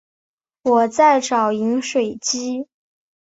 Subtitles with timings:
[0.63, 2.65] 我在找饮水机